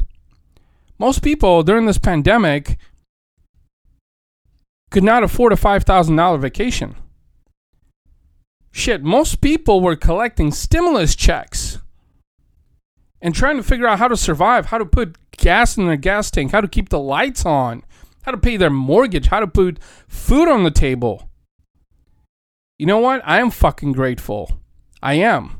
Most 0.97 1.21
people 1.21 1.63
during 1.63 1.85
this 1.85 1.97
pandemic 1.97 2.77
could 4.91 5.03
not 5.03 5.23
afford 5.23 5.51
a 5.51 5.57
five 5.57 5.83
thousand 5.83 6.15
dollar 6.15 6.37
vacation. 6.37 6.95
Shit, 8.71 9.03
most 9.03 9.41
people 9.41 9.81
were 9.81 9.95
collecting 9.95 10.51
stimulus 10.51 11.15
checks 11.15 11.79
and 13.21 13.35
trying 13.35 13.57
to 13.57 13.63
figure 13.63 13.87
out 13.87 13.99
how 13.99 14.07
to 14.07 14.17
survive, 14.17 14.67
how 14.67 14.77
to 14.77 14.85
put 14.85 15.17
gas 15.31 15.77
in 15.77 15.85
their 15.85 15.97
gas 15.97 16.31
tank, 16.31 16.51
how 16.51 16.61
to 16.61 16.67
keep 16.67 16.89
the 16.89 16.99
lights 16.99 17.45
on, 17.45 17.83
how 18.23 18.31
to 18.31 18.37
pay 18.37 18.57
their 18.57 18.69
mortgage, 18.69 19.27
how 19.27 19.39
to 19.39 19.47
put 19.47 19.79
food 20.07 20.47
on 20.47 20.63
the 20.63 20.71
table. 20.71 21.29
You 22.79 22.85
know 22.85 22.97
what? 22.99 23.21
I 23.25 23.39
am 23.39 23.51
fucking 23.51 23.91
grateful. 23.91 24.59
I 25.03 25.15
am. 25.15 25.57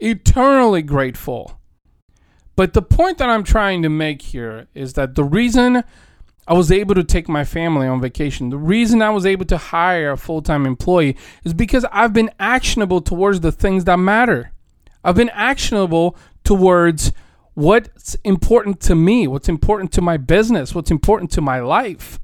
Eternally 0.00 0.82
grateful. 0.82 1.58
But 2.56 2.74
the 2.74 2.82
point 2.82 3.16
that 3.18 3.30
I'm 3.30 3.42
trying 3.42 3.82
to 3.82 3.88
make 3.88 4.20
here 4.20 4.68
is 4.74 4.92
that 4.92 5.14
the 5.14 5.24
reason 5.24 5.82
I 6.46 6.52
was 6.52 6.70
able 6.70 6.94
to 6.96 7.04
take 7.04 7.26
my 7.26 7.42
family 7.44 7.86
on 7.86 8.02
vacation, 8.02 8.50
the 8.50 8.58
reason 8.58 9.00
I 9.00 9.08
was 9.08 9.24
able 9.24 9.46
to 9.46 9.56
hire 9.56 10.12
a 10.12 10.18
full 10.18 10.42
time 10.42 10.66
employee 10.66 11.16
is 11.42 11.54
because 11.54 11.86
I've 11.90 12.12
been 12.12 12.30
actionable 12.38 13.00
towards 13.00 13.40
the 13.40 13.50
things 13.50 13.84
that 13.84 13.96
matter. 13.96 14.52
I've 15.02 15.16
been 15.16 15.30
actionable 15.30 16.14
towards 16.44 17.12
what's 17.54 18.14
important 18.24 18.80
to 18.80 18.94
me, 18.94 19.26
what's 19.26 19.48
important 19.48 19.90
to 19.92 20.02
my 20.02 20.18
business, 20.18 20.74
what's 20.74 20.90
important 20.90 21.30
to 21.30 21.40
my 21.40 21.60
life. 21.60 22.18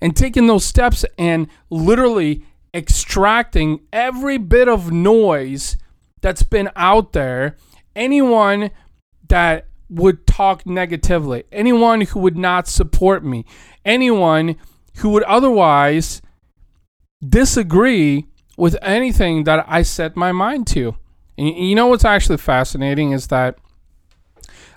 And 0.00 0.16
taking 0.16 0.46
those 0.46 0.64
steps 0.64 1.04
and 1.18 1.48
literally 1.68 2.44
extracting 2.74 3.80
every 3.92 4.38
bit 4.38 4.68
of 4.68 4.90
noise 4.90 5.76
that's 6.20 6.42
been 6.42 6.70
out 6.76 7.12
there, 7.12 7.56
anyone 7.94 8.70
that 9.28 9.66
would 9.88 10.26
talk 10.26 10.64
negatively, 10.64 11.44
anyone 11.52 12.00
who 12.00 12.20
would 12.20 12.36
not 12.36 12.66
support 12.66 13.24
me, 13.24 13.44
anyone 13.84 14.56
who 14.96 15.10
would 15.10 15.22
otherwise 15.24 16.22
disagree 17.26 18.26
with 18.56 18.76
anything 18.82 19.44
that 19.44 19.64
I 19.68 19.82
set 19.82 20.16
my 20.16 20.32
mind 20.32 20.66
to. 20.68 20.96
And 21.36 21.48
you 21.48 21.74
know 21.74 21.88
what's 21.88 22.04
actually 22.04 22.38
fascinating 22.38 23.12
is 23.12 23.28
that 23.28 23.58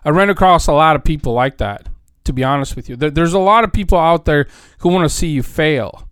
I 0.04 0.10
run 0.10 0.30
across 0.30 0.68
a 0.68 0.74
lot 0.74 0.96
of 0.96 1.04
people 1.04 1.34
like 1.34 1.58
that, 1.58 1.88
to 2.26 2.34
be 2.34 2.44
honest 2.44 2.76
with 2.76 2.90
you. 2.90 2.96
There's 2.96 3.34
a 3.34 3.40
lot 3.40 3.64
of 3.64 3.74
people 3.74 3.98
out 3.98 4.26
there 4.26 4.48
who 4.80 4.90
want 4.90 5.04
to 5.04 5.16
see 5.16 5.28
you 5.28 5.44
fail. 5.44 6.08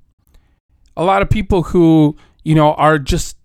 A 0.95 1.03
lot 1.03 1.21
of 1.21 1.29
people 1.29 1.63
who, 1.63 2.15
you 2.43 2.55
know, 2.55 2.73
are 2.73 2.99
just 2.99 3.37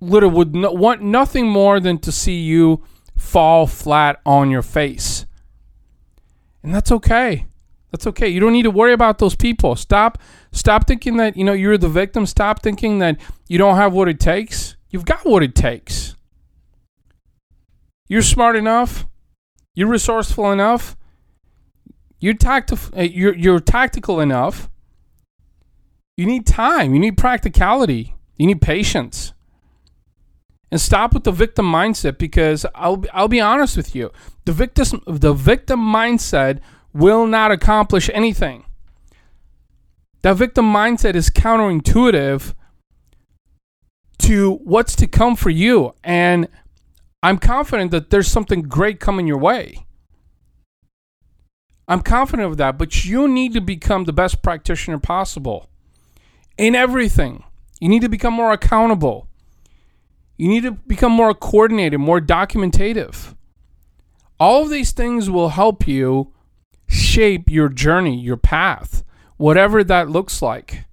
literally 0.00 0.34
would 0.34 0.54
no, 0.54 0.72
want 0.72 1.02
nothing 1.02 1.48
more 1.48 1.80
than 1.80 1.98
to 1.98 2.12
see 2.12 2.40
you 2.40 2.84
fall 3.16 3.66
flat 3.66 4.20
on 4.24 4.50
your 4.50 4.62
face. 4.62 5.26
And 6.62 6.74
that's 6.74 6.92
okay. 6.92 7.46
That's 7.90 8.06
okay. 8.06 8.28
You 8.28 8.40
don't 8.40 8.52
need 8.52 8.64
to 8.64 8.70
worry 8.70 8.92
about 8.92 9.18
those 9.18 9.34
people. 9.34 9.74
Stop 9.76 10.18
stop 10.52 10.86
thinking 10.86 11.16
that, 11.16 11.36
you 11.36 11.44
know, 11.44 11.52
you're 11.52 11.78
the 11.78 11.88
victim. 11.88 12.26
Stop 12.26 12.62
thinking 12.62 12.98
that 12.98 13.18
you 13.48 13.58
don't 13.58 13.76
have 13.76 13.92
what 13.92 14.08
it 14.08 14.20
takes. 14.20 14.76
You've 14.90 15.04
got 15.04 15.24
what 15.24 15.42
it 15.42 15.54
takes. 15.54 16.14
You're 18.08 18.22
smart 18.22 18.56
enough. 18.56 19.06
You're 19.74 19.88
resourceful 19.88 20.50
enough. 20.50 20.96
You're 22.20 22.34
tacti- 22.34 22.96
uh, 22.96 23.02
you're 23.02 23.34
you're 23.34 23.60
tactical 23.60 24.20
enough. 24.20 24.68
You 26.18 26.26
need 26.26 26.48
time. 26.48 26.94
You 26.94 26.98
need 26.98 27.16
practicality. 27.16 28.16
You 28.38 28.48
need 28.48 28.60
patience. 28.60 29.34
And 30.68 30.80
stop 30.80 31.14
with 31.14 31.22
the 31.22 31.30
victim 31.30 31.64
mindset 31.64 32.18
because 32.18 32.66
I'll 32.74 33.04
I'll 33.14 33.28
be 33.28 33.40
honest 33.40 33.76
with 33.76 33.94
you. 33.94 34.10
The 34.44 34.52
victim 34.52 35.00
the 35.06 35.32
victim 35.32 35.78
mindset 35.78 36.58
will 36.92 37.24
not 37.24 37.52
accomplish 37.52 38.10
anything. 38.12 38.64
That 40.22 40.34
victim 40.34 40.64
mindset 40.64 41.14
is 41.14 41.30
counterintuitive 41.30 42.52
to 44.18 44.54
what's 44.64 44.96
to 44.96 45.06
come 45.06 45.36
for 45.36 45.50
you 45.50 45.94
and 46.02 46.48
I'm 47.22 47.38
confident 47.38 47.92
that 47.92 48.10
there's 48.10 48.28
something 48.28 48.62
great 48.62 48.98
coming 48.98 49.28
your 49.28 49.38
way. 49.38 49.86
I'm 51.86 52.02
confident 52.02 52.50
of 52.50 52.56
that, 52.56 52.76
but 52.76 53.04
you 53.04 53.28
need 53.28 53.54
to 53.54 53.60
become 53.60 54.04
the 54.04 54.12
best 54.12 54.42
practitioner 54.42 54.98
possible 54.98 55.67
in 56.58 56.74
everything. 56.74 57.44
You 57.80 57.88
need 57.88 58.02
to 58.02 58.08
become 58.08 58.34
more 58.34 58.52
accountable. 58.52 59.28
You 60.36 60.48
need 60.48 60.64
to 60.64 60.72
become 60.72 61.12
more 61.12 61.32
coordinated, 61.32 62.00
more 62.00 62.20
documentative. 62.20 63.34
All 64.38 64.62
of 64.62 64.70
these 64.70 64.92
things 64.92 65.30
will 65.30 65.50
help 65.50 65.88
you 65.88 66.32
shape 66.86 67.50
your 67.50 67.68
journey, 67.68 68.18
your 68.18 68.36
path, 68.36 69.04
whatever 69.36 69.82
that 69.84 70.10
looks 70.10 70.42
like, 70.42 70.84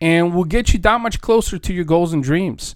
and 0.00 0.34
will 0.34 0.44
get 0.44 0.72
you 0.72 0.78
that 0.80 1.00
much 1.00 1.20
closer 1.20 1.58
to 1.58 1.72
your 1.72 1.84
goals 1.84 2.12
and 2.12 2.22
dreams. 2.22 2.74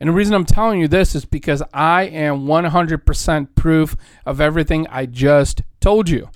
And 0.00 0.08
the 0.08 0.12
reason 0.12 0.34
I'm 0.34 0.44
telling 0.44 0.80
you 0.80 0.88
this 0.88 1.14
is 1.14 1.24
because 1.24 1.62
I 1.72 2.04
am 2.04 2.46
100% 2.46 3.54
proof 3.54 3.96
of 4.26 4.40
everything 4.40 4.86
I 4.88 5.06
just 5.06 5.62
told 5.80 6.08
you. 6.08 6.28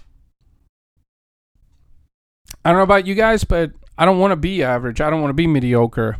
I 2.65 2.71
don't 2.71 2.79
know 2.79 2.85
about 2.85 3.07
you 3.07 3.15
guys, 3.15 3.45
but 3.45 3.73
I 3.99 4.05
don't 4.05 4.19
want 4.19 4.31
to 4.31 4.37
be 4.37 4.63
average. 4.63 5.01
I 5.01 5.11
don't 5.11 5.21
want 5.21 5.31
to 5.31 5.35
be 5.35 5.49
mediocre. 5.49 6.19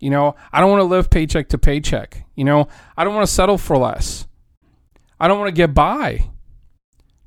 You 0.00 0.08
know, 0.08 0.34
I 0.50 0.60
don't 0.60 0.70
want 0.70 0.80
to 0.80 0.84
live 0.84 1.10
paycheck 1.10 1.50
to 1.50 1.58
paycheck. 1.58 2.24
You 2.34 2.44
know, 2.44 2.68
I 2.96 3.04
don't 3.04 3.14
want 3.14 3.28
to 3.28 3.32
settle 3.32 3.58
for 3.58 3.76
less. 3.76 4.26
I 5.20 5.28
don't 5.28 5.38
want 5.38 5.48
to 5.48 5.54
get 5.54 5.74
by 5.74 6.30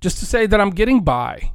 just 0.01 0.17
to 0.17 0.25
say 0.25 0.47
that 0.47 0.59
I'm 0.59 0.71
getting 0.71 1.01
by. 1.01 1.51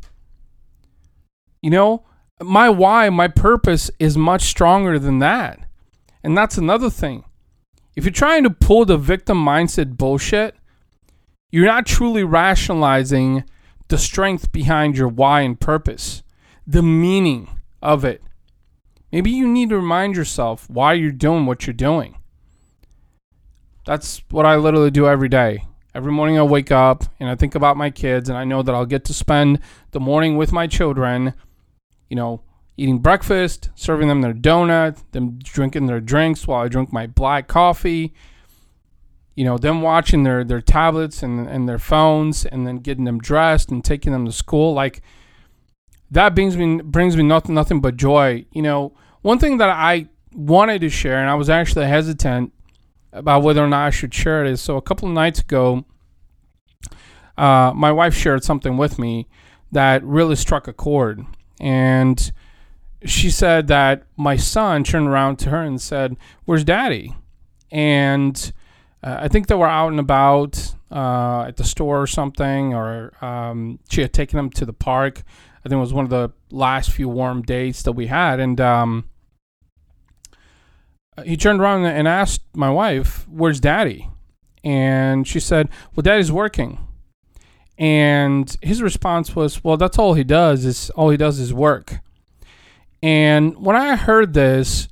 You 1.60 1.70
know, 1.70 2.06
my 2.40 2.70
why, 2.70 3.10
my 3.10 3.26
purpose 3.26 3.90
is 3.98 4.16
much 4.16 4.42
stronger 4.42 4.98
than 4.98 5.18
that. 5.18 5.58
And 6.22 6.38
that's 6.38 6.56
another 6.56 6.88
thing. 6.88 7.24
If 7.96 8.04
you're 8.04 8.12
trying 8.12 8.44
to 8.44 8.50
pull 8.50 8.84
the 8.84 8.96
victim 8.96 9.44
mindset 9.44 9.96
bullshit, 9.96 10.54
you're 11.50 11.66
not 11.66 11.84
truly 11.84 12.22
rationalizing 12.22 13.42
the 13.88 13.98
strength 13.98 14.52
behind 14.52 14.96
your 14.96 15.08
why 15.08 15.40
and 15.40 15.58
purpose, 15.58 16.22
the 16.66 16.82
meaning 16.82 17.48
of 17.82 18.04
it. 18.04 18.22
Maybe 19.10 19.30
you 19.30 19.48
need 19.48 19.70
to 19.70 19.76
remind 19.76 20.16
yourself 20.16 20.68
why 20.68 20.92
you're 20.92 21.12
doing 21.12 21.46
what 21.46 21.66
you're 21.66 21.74
doing. 21.74 22.16
That's 23.86 24.22
what 24.30 24.44
I 24.44 24.56
literally 24.56 24.90
do 24.90 25.08
every 25.08 25.30
day. 25.30 25.64
Every 25.94 26.12
morning 26.12 26.38
I 26.38 26.42
wake 26.42 26.70
up 26.70 27.04
and 27.18 27.28
I 27.28 27.34
think 27.34 27.54
about 27.54 27.78
my 27.78 27.90
kids, 27.90 28.28
and 28.28 28.36
I 28.36 28.44
know 28.44 28.62
that 28.62 28.74
I'll 28.74 28.86
get 28.86 29.04
to 29.06 29.14
spend 29.14 29.60
the 29.92 30.00
morning 30.00 30.36
with 30.36 30.52
my 30.52 30.66
children, 30.66 31.32
you 32.10 32.16
know, 32.16 32.42
eating 32.76 32.98
breakfast, 32.98 33.70
serving 33.74 34.08
them 34.08 34.20
their 34.20 34.34
donut, 34.34 35.02
them 35.12 35.38
drinking 35.38 35.86
their 35.86 36.00
drinks 36.00 36.46
while 36.46 36.62
I 36.62 36.68
drink 36.68 36.92
my 36.92 37.06
black 37.06 37.48
coffee, 37.48 38.12
you 39.34 39.44
know, 39.44 39.56
them 39.56 39.80
watching 39.80 40.22
their, 40.22 40.44
their 40.44 40.60
tablets 40.60 41.22
and, 41.22 41.48
and 41.48 41.68
their 41.68 41.78
phones, 41.78 42.44
and 42.44 42.66
then 42.66 42.76
getting 42.76 43.04
them 43.04 43.18
dressed 43.18 43.70
and 43.70 43.82
taking 43.84 44.12
them 44.12 44.26
to 44.26 44.32
school. 44.32 44.74
Like, 44.74 45.00
that 46.10 46.34
brings 46.34 46.56
me 46.56 46.80
brings 46.82 47.16
me 47.16 47.22
nothing 47.22 47.54
nothing 47.54 47.80
but 47.80 47.96
joy. 47.96 48.44
You 48.52 48.62
know, 48.62 48.94
one 49.22 49.38
thing 49.38 49.58
that 49.58 49.68
I 49.68 50.08
wanted 50.32 50.80
to 50.80 50.88
share, 50.88 51.18
and 51.18 51.28
I 51.28 51.34
was 51.34 51.50
actually 51.50 51.86
hesitant 51.86 52.52
about 53.12 53.42
whether 53.42 53.62
or 53.62 53.68
not 53.68 53.86
I 53.86 53.90
should 53.90 54.14
share 54.14 54.44
it, 54.44 54.50
is 54.50 54.60
so 54.60 54.76
a 54.76 54.82
couple 54.82 55.08
of 55.08 55.14
nights 55.14 55.40
ago, 55.40 55.84
uh, 57.36 57.72
my 57.74 57.92
wife 57.92 58.14
shared 58.14 58.44
something 58.44 58.76
with 58.76 58.98
me 58.98 59.26
that 59.72 60.02
really 60.04 60.36
struck 60.36 60.66
a 60.68 60.72
chord, 60.72 61.24
and 61.60 62.32
she 63.04 63.30
said 63.30 63.68
that 63.68 64.02
my 64.16 64.36
son 64.36 64.82
turned 64.82 65.06
around 65.06 65.38
to 65.40 65.50
her 65.50 65.62
and 65.62 65.80
said, 65.80 66.16
"Where's 66.44 66.64
Daddy?" 66.64 67.14
And 67.70 68.52
uh, 69.02 69.18
I 69.20 69.28
think 69.28 69.46
they 69.46 69.54
were 69.54 69.68
out 69.68 69.88
and 69.88 70.00
about 70.00 70.74
uh, 70.90 71.44
at 71.48 71.56
the 71.56 71.64
store 71.64 72.00
or 72.00 72.06
something, 72.06 72.74
or 72.74 73.12
um, 73.24 73.78
she 73.90 74.00
had 74.00 74.12
taken 74.12 74.38
him 74.38 74.50
to 74.50 74.64
the 74.64 74.72
park. 74.72 75.22
I 75.68 75.70
think 75.70 75.80
it 75.80 75.80
was 75.80 75.92
one 75.92 76.04
of 76.06 76.10
the 76.10 76.32
last 76.50 76.90
few 76.90 77.10
warm 77.10 77.42
days 77.42 77.82
that 77.82 77.92
we 77.92 78.06
had, 78.06 78.40
and 78.40 78.58
um, 78.58 79.04
he 81.26 81.36
turned 81.36 81.60
around 81.60 81.84
and 81.84 82.08
asked 82.08 82.40
my 82.54 82.70
wife, 82.70 83.28
"Where's 83.28 83.60
Daddy?" 83.60 84.08
And 84.64 85.28
she 85.28 85.40
said, 85.40 85.68
"Well, 85.94 86.02
Daddy's 86.02 86.32
working." 86.32 86.78
And 87.76 88.56
his 88.62 88.80
response 88.80 89.36
was, 89.36 89.62
"Well, 89.62 89.76
that's 89.76 89.98
all 89.98 90.14
he 90.14 90.24
does. 90.24 90.64
Is 90.64 90.88
all 90.90 91.10
he 91.10 91.18
does 91.18 91.38
is 91.38 91.52
work." 91.52 91.98
And 93.02 93.54
when 93.58 93.76
I 93.76 93.94
heard 93.94 94.32
this, 94.32 94.88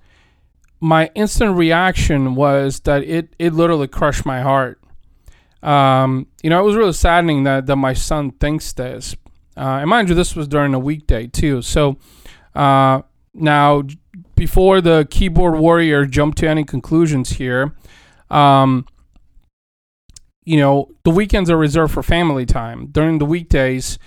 my 0.79 1.11
instant 1.15 1.57
reaction 1.57 2.35
was 2.35 2.81
that 2.81 3.03
it 3.03 3.35
it 3.39 3.55
literally 3.55 3.89
crushed 3.89 4.27
my 4.27 4.43
heart. 4.43 4.79
Um, 5.63 6.27
you 6.43 6.51
know, 6.51 6.61
it 6.61 6.67
was 6.67 6.77
really 6.77 6.93
saddening 6.93 7.45
that 7.45 7.65
that 7.65 7.77
my 7.77 7.95
son 7.95 8.33
thinks 8.33 8.75
this. 8.75 9.17
Uh, 9.57 9.79
and 9.81 9.89
mind 9.89 10.09
you, 10.09 10.15
this 10.15 10.37
was 10.37 10.47
during 10.47 10.75
a 10.75 10.79
weekday 10.79 11.27
too. 11.27 11.63
So 11.63 11.97
uh, 12.55 13.03
now, 13.33 13.85
before 14.35 14.81
the 14.81 15.07
keyboard 15.11 15.59
warrior 15.59 16.05
jumped 16.07 16.39
to 16.39 16.49
any 16.49 16.65
conclusions 16.65 17.31
here, 17.31 17.75
um, 18.31 18.87
you 20.45 20.59
know, 20.59 20.91
the 21.05 21.11
weekends 21.11 21.51
are 21.51 21.57
reserved 21.57 21.93
for 21.93 22.03
family 22.03 22.47
time. 22.47 22.87
During 22.87 23.19
the 23.19 23.25
weekdays, 23.25 23.99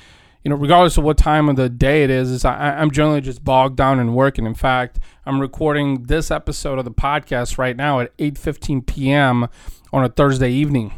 you 0.44 0.50
know, 0.50 0.56
regardless 0.56 0.98
of 0.98 1.04
what 1.04 1.18
time 1.18 1.50
of 1.50 1.58
the 1.58 1.68
day 1.68 2.04
it 2.04 2.10
is, 2.10 2.30
is 2.32 2.46
I, 2.46 2.78
I'm 2.78 2.92
generally 2.92 3.22
just 3.22 3.44
bogged 3.44 3.76
down 3.76 4.00
in 4.00 4.14
work. 4.14 4.38
And 4.38 4.48
in 4.48 4.54
fact, 4.54 5.00
I'm 5.26 5.40
recording 5.40 6.04
this 6.04 6.32
episode 6.32 6.80
of 6.80 6.86
the 6.86 6.92
podcast 6.92 7.58
right 7.58 7.76
now 7.76 8.00
at 8.00 8.16
8:15 8.18 8.86
p.m. 8.86 9.48
on 9.92 10.04
a 10.04 10.10
Thursday 10.10 10.52
evening, 10.52 10.94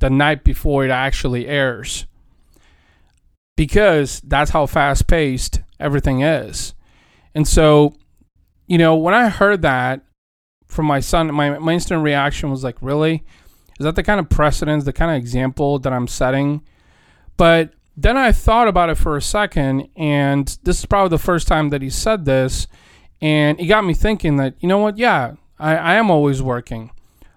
the 0.00 0.10
night 0.10 0.44
before 0.44 0.84
it 0.84 0.90
actually 0.90 1.46
airs 1.46 2.06
because 3.60 4.22
that's 4.22 4.52
how 4.52 4.64
fast 4.64 5.06
paced 5.06 5.60
everything 5.78 6.22
is. 6.22 6.72
And 7.34 7.46
so, 7.46 7.94
you 8.66 8.78
know, 8.78 8.96
when 8.96 9.12
I 9.12 9.28
heard 9.28 9.60
that 9.60 10.00
from 10.66 10.86
my 10.86 11.00
son, 11.00 11.34
my, 11.34 11.58
my 11.58 11.74
instant 11.74 12.02
reaction 12.02 12.50
was 12.50 12.64
like, 12.64 12.78
really? 12.80 13.22
Is 13.78 13.84
that 13.84 13.96
the 13.96 14.02
kind 14.02 14.18
of 14.18 14.30
precedence, 14.30 14.84
the 14.84 14.94
kind 14.94 15.10
of 15.10 15.18
example 15.18 15.78
that 15.80 15.92
I'm 15.92 16.08
setting? 16.08 16.62
But 17.36 17.74
then 17.98 18.16
I 18.16 18.32
thought 18.32 18.66
about 18.66 18.88
it 18.88 18.94
for 18.94 19.14
a 19.14 19.20
second, 19.20 19.90
and 19.94 20.58
this 20.62 20.78
is 20.78 20.86
probably 20.86 21.10
the 21.10 21.22
first 21.22 21.46
time 21.46 21.68
that 21.68 21.82
he 21.82 21.90
said 21.90 22.24
this. 22.24 22.66
And 23.20 23.60
it 23.60 23.66
got 23.66 23.84
me 23.84 23.92
thinking 23.92 24.36
that, 24.36 24.54
you 24.60 24.68
know 24.70 24.78
what? 24.78 24.96
Yeah, 24.96 25.34
I, 25.58 25.76
I 25.76 25.94
am 25.96 26.10
always 26.10 26.40
working. 26.40 26.92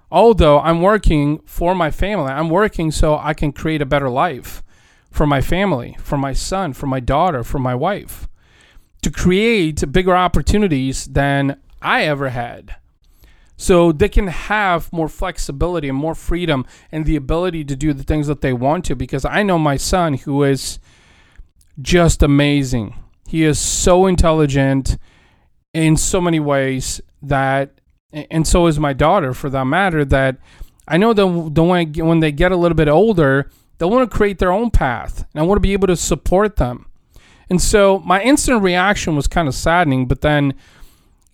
Although 0.10 0.62
I'm 0.62 0.82
working 0.82 1.40
for 1.40 1.76
my 1.76 1.92
family, 1.92 2.32
I'm 2.32 2.50
working 2.50 2.92
so 2.92 3.18
I 3.18 3.34
can 3.34 3.52
create 3.52 3.82
a 3.82 3.86
better 3.86 4.10
life 4.10 4.64
for 5.13 5.28
my 5.28 5.41
family, 5.41 5.95
for 5.99 6.17
my 6.17 6.34
son, 6.34 6.73
for 6.73 6.88
my 6.88 6.99
daughter, 6.99 7.43
for 7.43 7.60
my 7.60 7.76
wife, 7.76 8.28
to 9.04 9.12
create 9.12 9.91
bigger 9.91 10.15
opportunities 10.15 11.06
than 11.06 11.62
I 11.84 12.06
ever 12.06 12.30
had. 12.30 12.78
So 13.56 13.91
they 13.91 14.10
can 14.10 14.26
have 14.26 14.91
more 14.91 15.08
flexibility 15.08 15.88
and 15.88 15.97
more 15.97 16.15
freedom 16.15 16.65
and 16.91 17.06
the 17.06 17.15
ability 17.15 17.63
to 17.65 17.76
do 17.76 17.93
the 17.93 18.04
things 18.04 18.26
that 18.26 18.41
they 18.41 18.54
want 18.54 18.86
to 18.86 18.95
because 18.95 19.23
I 19.23 19.43
know 19.43 19.60
my 19.60 19.78
son 19.78 20.15
who 20.15 20.41
is 20.41 20.80
just 21.80 22.23
amazing. 22.23 22.95
He 23.28 23.43
is 23.43 23.60
so 23.60 24.08
intelligent 24.08 24.97
in 25.76 25.95
so 25.95 26.19
many 26.19 26.39
ways 26.39 27.02
that 27.21 27.80
and 28.12 28.47
so 28.47 28.65
is 28.65 28.80
my 28.80 28.93
daughter 28.93 29.34
for 29.34 29.49
that 29.52 29.65
matter 29.65 30.04
that 30.06 30.38
I 30.88 30.97
know 30.97 31.13
that 31.13 31.28
when, 31.28 31.93
when 31.93 32.19
they 32.19 32.32
get 32.32 32.52
a 32.52 32.58
little 32.58 32.76
bit 32.76 32.88
older, 32.88 33.49
they 33.84 33.89
want 33.89 34.10
to 34.10 34.17
create 34.17 34.39
their 34.39 34.52
own 34.52 34.72
path, 34.72 35.26
and 35.34 35.41
I 35.41 35.46
want 35.46 35.58
to 35.58 35.62
be 35.62 35.74
able 35.74 35.88
to 35.88 35.98
support 35.98 36.56
them. 36.56 36.86
And 37.50 37.62
so 37.62 38.00
my 38.00 38.22
instant 38.22 38.63
reaction 38.63 39.13
was 39.13 39.28
kind 39.28 39.46
of 39.46 39.54
saddening, 39.54 40.08
but 40.08 40.22
then, 40.22 40.54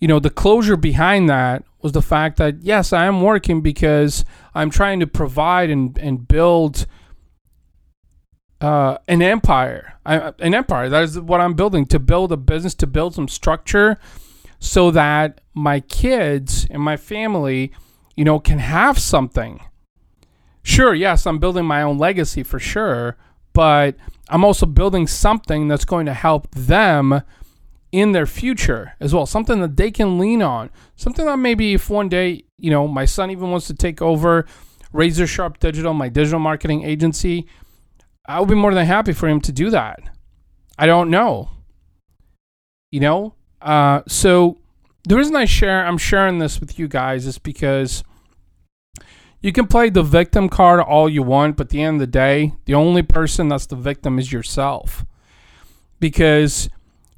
you 0.00 0.08
know, 0.08 0.18
the 0.18 0.30
closure 0.30 0.76
behind 0.76 1.30
that 1.30 1.62
was 1.80 1.92
the 1.92 2.02
fact 2.02 2.38
that 2.38 2.62
yes, 2.62 2.92
I 2.92 3.06
am 3.06 3.22
working 3.22 3.60
because 3.60 4.24
I'm 4.52 4.68
trying 4.68 4.98
to 4.98 5.06
provide 5.06 5.70
and, 5.70 5.96
and 5.98 6.26
build 6.26 6.86
uh, 8.60 8.98
an 9.06 9.22
empire. 9.22 9.94
I, 10.04 10.32
an 10.40 10.52
empire. 10.52 10.88
That 10.88 11.04
is 11.04 11.20
what 11.20 11.40
I'm 11.40 11.54
building 11.54 11.86
to 11.86 12.00
build 12.00 12.32
a 12.32 12.36
business, 12.36 12.74
to 12.74 12.88
build 12.88 13.14
some 13.14 13.28
structure 13.28 13.96
so 14.58 14.90
that 14.90 15.40
my 15.54 15.78
kids 15.78 16.66
and 16.68 16.82
my 16.82 16.96
family, 16.96 17.70
you 18.16 18.24
know, 18.24 18.40
can 18.40 18.58
have 18.58 18.98
something 18.98 19.60
sure, 20.62 20.94
yes, 20.94 21.26
I'm 21.26 21.38
building 21.38 21.64
my 21.64 21.82
own 21.82 21.98
legacy 21.98 22.42
for 22.42 22.58
sure, 22.58 23.16
but 23.52 23.96
I'm 24.28 24.44
also 24.44 24.66
building 24.66 25.06
something 25.06 25.68
that's 25.68 25.84
going 25.84 26.06
to 26.06 26.14
help 26.14 26.50
them 26.52 27.22
in 27.92 28.12
their 28.12 28.26
future 28.26 28.94
as 29.00 29.12
well, 29.12 29.26
something 29.26 29.60
that 29.60 29.76
they 29.76 29.90
can 29.90 30.18
lean 30.18 30.42
on, 30.42 30.70
something 30.96 31.26
that 31.26 31.38
maybe 31.38 31.74
if 31.74 31.90
one 31.90 32.08
day, 32.08 32.44
you 32.56 32.70
know, 32.70 32.86
my 32.86 33.04
son 33.04 33.30
even 33.30 33.50
wants 33.50 33.66
to 33.66 33.74
take 33.74 34.00
over 34.00 34.46
Razor 34.92 35.26
Sharp 35.26 35.58
Digital, 35.58 35.92
my 35.92 36.08
digital 36.08 36.38
marketing 36.38 36.84
agency, 36.84 37.46
I 38.26 38.38
would 38.38 38.48
be 38.48 38.54
more 38.54 38.72
than 38.72 38.86
happy 38.86 39.12
for 39.12 39.28
him 39.28 39.40
to 39.40 39.52
do 39.52 39.70
that. 39.70 40.00
I 40.78 40.86
don't 40.86 41.10
know. 41.10 41.50
You 42.92 43.00
know? 43.00 43.34
Uh, 43.60 44.02
so 44.06 44.58
the 45.04 45.16
reason 45.16 45.34
I 45.34 45.44
share 45.44 45.84
I'm 45.84 45.98
sharing 45.98 46.38
this 46.38 46.60
with 46.60 46.78
you 46.78 46.86
guys 46.86 47.26
is 47.26 47.38
because 47.38 48.04
you 49.40 49.52
can 49.52 49.66
play 49.66 49.88
the 49.88 50.02
victim 50.02 50.48
card 50.48 50.80
all 50.80 51.08
you 51.08 51.22
want, 51.22 51.56
but 51.56 51.66
at 51.66 51.70
the 51.70 51.82
end 51.82 51.96
of 51.96 52.00
the 52.00 52.06
day, 52.06 52.52
the 52.66 52.74
only 52.74 53.02
person 53.02 53.48
that's 53.48 53.66
the 53.66 53.76
victim 53.76 54.18
is 54.18 54.32
yourself. 54.32 55.04
Because 55.98 56.68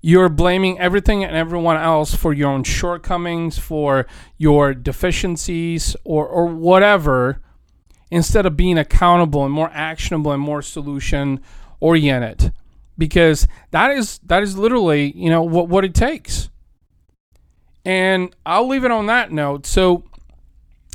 you're 0.00 0.28
blaming 0.28 0.78
everything 0.78 1.24
and 1.24 1.36
everyone 1.36 1.76
else 1.76 2.14
for 2.14 2.32
your 2.32 2.50
own 2.50 2.64
shortcomings, 2.64 3.58
for 3.58 4.06
your 4.38 4.74
deficiencies, 4.74 5.96
or, 6.04 6.26
or 6.26 6.46
whatever, 6.46 7.40
instead 8.10 8.46
of 8.46 8.56
being 8.56 8.78
accountable 8.78 9.44
and 9.44 9.54
more 9.54 9.70
actionable 9.72 10.32
and 10.32 10.42
more 10.42 10.62
solution 10.62 11.40
oriented. 11.80 12.52
Because 12.98 13.48
that 13.70 13.90
is 13.90 14.20
that 14.24 14.42
is 14.42 14.56
literally, 14.56 15.12
you 15.16 15.30
know, 15.30 15.42
what, 15.42 15.68
what 15.68 15.84
it 15.84 15.94
takes. 15.94 16.50
And 17.84 18.34
I'll 18.44 18.68
leave 18.68 18.84
it 18.84 18.90
on 18.90 19.06
that 19.06 19.32
note. 19.32 19.66
So 19.66 20.04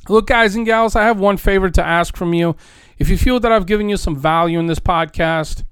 Look, 0.10 0.28
guys 0.28 0.56
and 0.56 0.66
gals, 0.66 0.96
I 0.96 1.04
have 1.04 1.20
one 1.20 1.38
favor 1.38 1.70
to 1.70 1.86
ask 1.86 2.16
from 2.16 2.34
you. 2.34 2.56
If 2.98 3.10
you 3.10 3.18
feel 3.18 3.40
that 3.42 3.52
I've 3.52 3.66
given 3.66 3.90
you 3.90 3.98
some 3.98 4.16
value 4.16 4.58
in 4.60 4.68
this 4.68 4.80
podcast, 4.80 5.64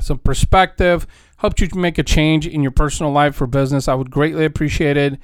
some 0.00 0.18
perspective, 0.18 1.06
helped 1.36 1.60
you 1.60 1.68
to 1.68 1.78
make 1.78 1.98
a 1.98 2.02
change 2.02 2.46
in 2.46 2.62
your 2.62 2.72
personal 2.72 3.12
life 3.12 3.40
or 3.40 3.46
business, 3.46 3.88
I 3.88 3.94
would 3.94 4.10
greatly 4.10 4.44
appreciate 4.44 4.96
it 4.96 5.18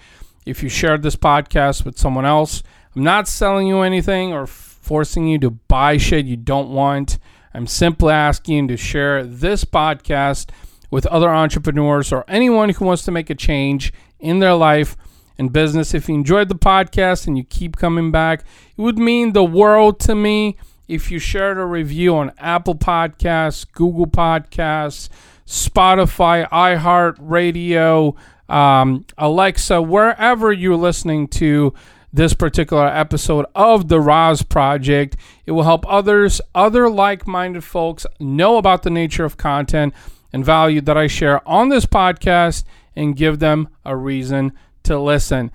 if 0.47 0.63
you 0.63 0.69
shared 0.69 1.03
this 1.03 1.17
podcast 1.17 1.85
with 1.85 1.99
someone 1.99 2.25
else. 2.25 2.63
I'm 2.95 3.03
not 3.03 3.29
selling 3.29 3.67
you 3.67 3.81
anything 3.81 4.33
or 4.33 4.47
forcing 4.47 5.27
you 5.27 5.39
to 5.41 5.51
buy 5.51 5.97
shit 5.97 6.27
you 6.27 6.37
don't 6.37 6.71
want. 6.71 7.19
I'm 7.53 7.67
simply 7.67 8.13
asking 8.13 8.69
to 8.69 8.77
share 8.77 9.25
this 9.25 9.65
podcast 9.65 10.51
with 10.91 11.07
other 11.07 11.29
entrepreneurs 11.29 12.13
or 12.13 12.25
anyone 12.29 12.71
who 12.71 12.85
wants 12.85 13.05
to 13.05 13.11
make 13.11 13.31
a 13.31 13.35
change 13.35 13.93
in 14.19 14.39
their 14.39 14.55
life 14.55 14.97
and 15.39 15.53
business. 15.53 15.95
If 15.95 16.09
you 16.09 16.15
enjoyed 16.15 16.49
the 16.49 16.55
podcast 16.55 17.27
and 17.27 17.37
you 17.39 17.45
keep 17.45 17.77
coming 17.77 18.11
back, 18.11 18.45
it 18.77 18.83
would 18.83 18.99
mean 18.99 19.33
the 19.33 19.45
world 19.45 20.01
to 20.01 20.15
me 20.15 20.57
if 20.89 21.11
you 21.11 21.19
shared 21.19 21.59
a 21.59 21.65
review 21.65 22.17
on 22.17 22.33
Apple 22.39 22.75
Podcasts, 22.75 23.67
Google 23.73 24.07
Podcasts, 24.07 25.09
Spotify, 25.47 26.49
iHeartRadio, 26.51 28.17
um, 28.49 29.05
Alexa, 29.19 29.83
wherever 29.83 30.53
you're 30.53 30.77
listening 30.77 31.29
to 31.29 31.75
this 32.13 32.33
particular 32.33 32.87
episode 32.87 33.45
of 33.55 33.89
the 33.89 34.01
RAS 34.01 34.43
Project. 34.43 35.17
It 35.47 35.53
will 35.53 35.65
help 35.65 35.85
others, 35.87 36.41
other 36.55 36.89
like 36.89 37.27
minded 37.27 37.65
folks, 37.65 38.07
know 38.19 38.57
about 38.57 38.83
the 38.83 38.91
nature 38.91 39.25
of 39.25 39.37
content 39.37 39.95
and 40.33 40.45
value 40.45 40.81
that 40.83 40.97
I 40.97 41.07
share 41.07 41.47
on 41.47 41.69
this 41.69 41.87
podcast 41.87 42.65
and 42.97 43.17
give 43.17 43.39
them 43.39 43.69
a 43.85 43.97
reason 43.97 44.53
to 44.89 44.99
listen. 44.99 45.51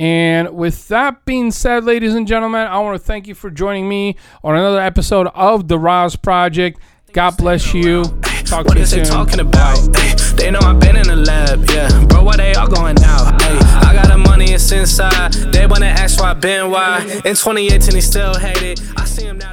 And 0.00 0.50
with 0.50 0.88
that 0.88 1.24
being 1.24 1.50
said, 1.50 1.84
ladies 1.84 2.14
and 2.14 2.26
gentlemen, 2.26 2.66
I 2.66 2.78
want 2.78 3.00
to 3.00 3.04
thank 3.04 3.26
you 3.26 3.34
for 3.34 3.50
joining 3.50 3.88
me 3.88 4.16
on 4.44 4.54
another 4.54 4.80
episode 4.80 5.28
of 5.34 5.68
the 5.68 5.78
RAS 5.78 6.16
Project. 6.16 6.80
God 7.12 7.36
bless 7.36 7.74
you. 7.74 8.04
Talk 8.44 8.64
What 8.64 8.72
to 8.72 8.78
you 8.78 8.82
is 8.82 8.90
they 8.90 9.02
talking 9.02 9.40
about? 9.40 9.78
Ay, 9.96 10.14
they 10.36 10.50
know 10.50 10.60
I've 10.60 10.78
been 10.78 10.96
in 10.96 11.08
the 11.08 11.16
lab, 11.16 11.68
yeah. 11.70 12.04
Bro, 12.06 12.24
why 12.24 12.36
they 12.36 12.54
all 12.54 12.68
going 12.68 12.96
out? 13.04 13.42
Ay, 13.42 13.82
I 13.88 13.92
got 13.92 14.08
the 14.08 14.18
money, 14.18 14.52
it's 14.52 14.70
inside. 14.72 15.32
They 15.32 15.66
wanna 15.66 15.86
ask 15.86 16.20
why 16.20 16.30
I 16.30 16.34
been 16.34 16.70
why. 16.70 17.02
In 17.02 17.34
2018, 17.34 17.94
he 17.94 18.00
still 18.00 18.34
hate 18.34 18.62
it. 18.62 18.80
I 18.96 19.04
see 19.04 19.24
him 19.24 19.38
now. 19.38 19.48